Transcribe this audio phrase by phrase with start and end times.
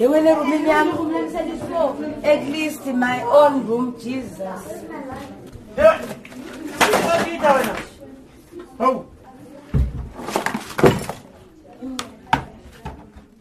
[0.00, 0.70] They will never meet me.
[0.70, 4.62] I'm at least in my own room, Jesus.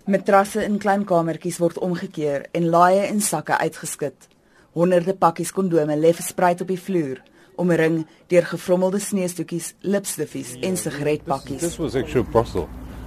[0.03, 4.27] Matrasse in klein kamertjies word omgekeer en laaie en sakke uitgeskit.
[4.75, 7.23] Honderde pakkies kondome lê versprei op die vloer,
[7.55, 11.63] omring deur gefrommelde sneestoetjies, lipstiffies en sigaretpakkies.
[11.63, 12.03] This was a.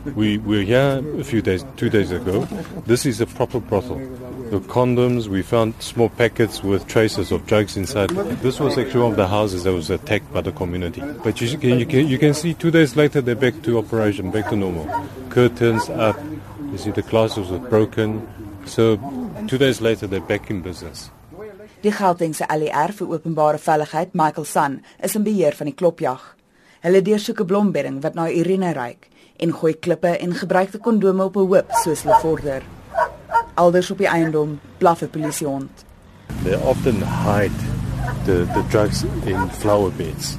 [0.05, 2.41] We were here a few days, two days ago.
[2.87, 3.98] This is a proper brothel.
[4.50, 8.11] The condoms, we found small packets with traces of drugs inside.
[8.43, 11.03] This was actually one of the houses that was attacked by the community.
[11.22, 14.32] But you can, you can, you can see two days later they're back to operation,
[14.32, 14.91] back to normal.
[15.30, 16.19] Curtains up,
[16.72, 18.27] you see the glasses were broken.
[18.66, 18.96] So
[19.46, 21.11] two days later they're back in business.
[21.82, 26.21] Die Gautengse ALR vir openbare veiligheid, Michael San, is in beheer van die klopjag.
[26.82, 29.11] Hulle deursoek 'n blombedding wat na urine ruik
[29.43, 32.62] en gooi klippe en gebruikte kondome op 'n hoop soos hulle vorder.
[33.55, 35.84] Elders op die eiendom blaf 'n polisiehond.
[36.45, 37.58] They often hide
[38.25, 40.36] the, the drugs in flower beds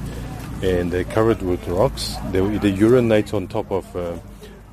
[0.62, 2.16] and they're covered with rocks.
[2.32, 4.02] They either urinate on top of uh,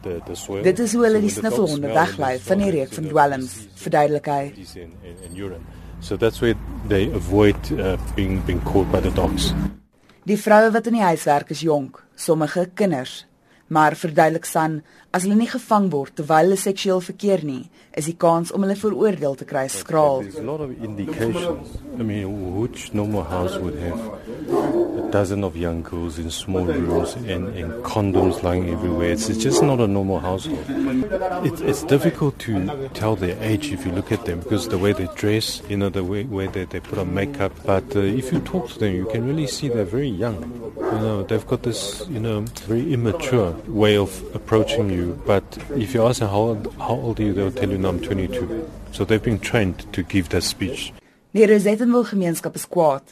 [0.01, 0.63] the, the soil.
[0.63, 4.25] Dit is hoe hulle die snuffelhonde smell weglei van die reuk they van dwelms, verduidelik
[4.25, 4.53] hy.
[5.99, 6.55] So that's where
[6.87, 9.53] they avoid uh, being being caught by the dogs.
[10.23, 13.25] Die vroue wat in die huis werk is jonk, sommige kinders.
[13.71, 14.81] Maar verduidelik San,
[15.15, 18.75] as hulle nie gevang word terwyl hulle seksueel verkeer nie, is die kans om hulle
[18.75, 20.25] veroordeel te kry skraal.
[20.25, 21.77] There's a lot of indications.
[21.95, 27.13] I mean, which normal house would have a dozen of young girls in small rooms
[27.15, 29.11] and, and condoms lying everywhere?
[29.11, 30.65] It's, it's just not a normal household.
[31.45, 34.93] It's, it's difficult to tell their age if you look at them because the way
[34.93, 37.53] they dress, you know, the way, way they, they put on makeup.
[37.65, 40.73] But uh, if you talk to them, you can really see they're very young.
[40.77, 45.21] You know, they've got this, you know, very immature way of approaching you.
[45.25, 45.43] But
[45.75, 48.01] if you ask them how old, how old are you, they'll tell you, no, I'm
[48.01, 48.69] 22.
[48.91, 50.93] So they've been trained to give that speech.
[51.33, 53.03] Die Rosettenville gemeenskap is kwaad.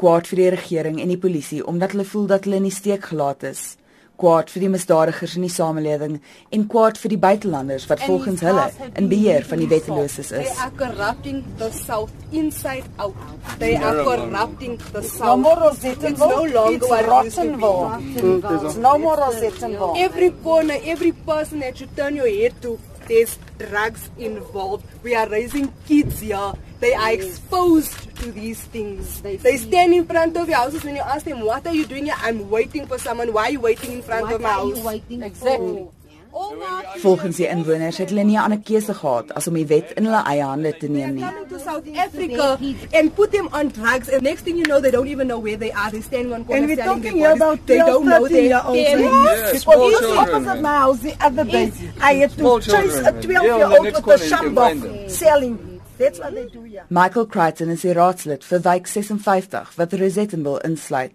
[0.00, 3.04] Kwaad vir die regering en die polisie omdat hulle voel dat hulle in die steek
[3.12, 3.76] gelaat is.
[4.22, 6.18] Kwaad vir die misdadigers in die samelewing
[6.54, 8.66] en kwaad vir die buitelanders wat volgens hulle
[9.00, 10.58] in beheer van die wetteloses They is.
[10.62, 13.16] are corrupting the South inside out.
[13.58, 15.38] They are corrupting the No South.
[15.40, 16.10] more Rosettenville.
[16.12, 17.08] It's no longer it's.
[17.08, 18.64] Rottenville.
[18.66, 19.96] It's no more Rosettenville.
[19.98, 24.84] Every corner, every person that you turn your head to, there's drugs involved.
[25.02, 26.52] We are raising kids here.
[26.80, 29.22] They are exposed to these things.
[29.22, 32.06] They stand in front of your houses when you ask them, What are you doing
[32.06, 32.14] here?
[32.18, 33.32] I'm waiting for someone.
[33.32, 34.78] Why are you waiting in front of my house?
[35.20, 35.82] Exactly.
[35.82, 36.01] My
[37.02, 40.04] Volgens die inwoners het hulle nie 'n ander keuse gehad as om die wet in
[40.04, 41.24] hulle eie hande te neem nie.
[41.24, 42.58] coming to South Africa
[42.92, 45.56] and put them on drugs, and next thing you know, they don't even know where
[45.58, 45.90] they are.
[45.90, 47.42] They're standing on corners And we're selling talking their bodies.
[47.42, 48.88] about they 12, don't know 13 their year olds.
[48.88, 49.52] parents.
[49.52, 50.18] Yes, small children.
[50.18, 53.68] opposite my house the other day, I had to chase a 12 Yeah, on year
[53.68, 55.58] the old next with a corner shambok selling.
[55.98, 56.84] That's what they do here.
[56.88, 61.12] Michael Crichton is die raadslid vir wijk 56 wat Rosettenville insluit.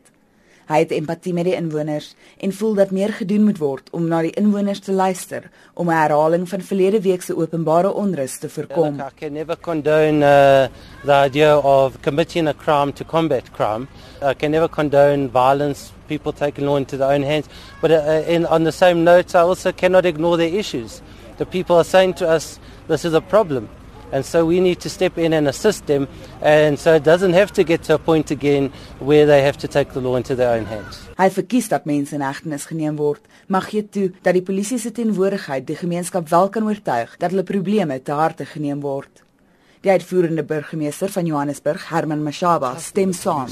[0.67, 2.09] Hy het empatie met die inwoners
[2.43, 5.95] en voel dat meer gedoen moet word om na die inwoners te luister om 'n
[5.95, 8.97] herhaling van verlede week se openbare onrus te voorkom.
[8.97, 10.67] Look, I can never condone uh,
[11.05, 13.87] the idea of committing a crime to combat crime.
[14.21, 17.47] I can never condone violence, people taking law into their own hands.
[17.81, 21.01] But uh, in, on the same note, I also cannot ignore their issues.
[21.37, 23.69] The people are saying to us, this is a problem.
[24.11, 26.07] And so we need to step in and assist them.
[26.41, 29.67] And so it doesn't have to get to a point again where they have to
[29.67, 31.01] take the law into their own hands.
[31.17, 34.91] Hy verkies dat mense in hegtenis geneem word, maar gee toe dat die polisie se
[34.91, 39.23] teenwoordigheid die gemeenskap wel kan oortuig dat hulle probleme te harte geneem word.
[39.83, 43.51] Die uitvoerende burgemeester van Johannesburg, Herman Mashaba, stem saam.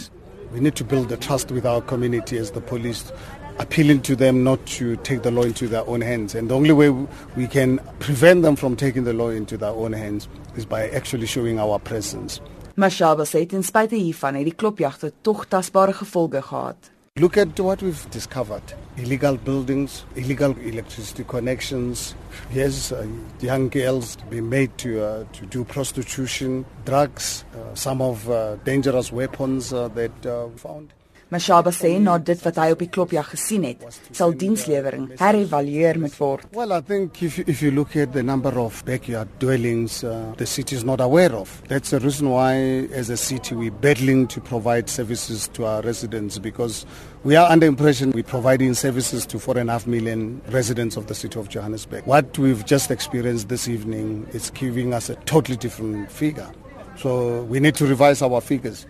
[0.52, 3.12] We need to build the trust with our community as the police,
[3.60, 6.36] appealing to them not to take the law into their own hands.
[6.36, 6.90] And the only way
[7.36, 11.28] we can prevent them from taking the law into their own hands is by actually
[11.28, 12.42] showing our presence.
[12.78, 16.76] Mashaba sê ten spyte hiervan het die klopjagte tog tasbare gevolge gehad.
[17.18, 22.14] Look at what we've discovered illegal buildings, illegal electricity connections.
[22.54, 23.08] Yes, uh,
[23.40, 29.14] young girls being made to, uh, to do prostitution, drugs, uh, some of uh, dangerous
[29.14, 30.92] weapons uh, that uh, we found.
[31.32, 33.82] Mashaba sê na dit wat hy op die klopjag gesien het,
[34.14, 36.46] sal dienslewering herëvalueer moet word.
[36.54, 40.36] Well, I think if you, if you look at the number of backyard dwellings uh,
[40.38, 42.54] the city is not aware of, that's the reason why,
[42.94, 46.86] as a city, we're battling to provide services to our residents because
[47.24, 51.08] we are under impression we're providing services to four and a half million residents of
[51.08, 52.06] the city of Johannesburg.
[52.06, 56.52] What we've just experienced this evening is giving us a totally different figure.
[56.98, 58.86] So we need to revise our figures.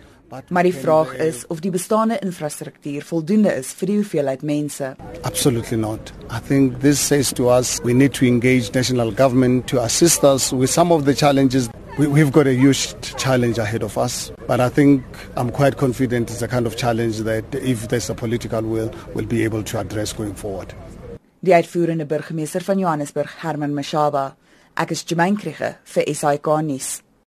[0.48, 4.94] Maar die vraag is of die bestaande infrastruktuur voldoende is vir die hoeveelheid mense.
[5.22, 6.12] Absolutely not.
[6.30, 10.52] I think this says to us we need to engage national government to assist us
[10.52, 11.68] with some of the challenges.
[11.98, 15.04] We, we've got a huge challenge ahead of us, but I think
[15.36, 19.26] I'm quite confident it's a kind of challenge that if there's a political will, we'll
[19.26, 20.74] be able to address going forward.
[21.40, 24.34] Die uitvoerende burgemeester van Johannesburg, Herman Mashaba.
[24.76, 27.05] Ek is Jemaine Kriege vir SAK nuus.